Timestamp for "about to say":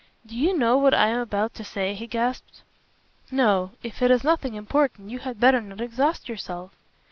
1.19-1.93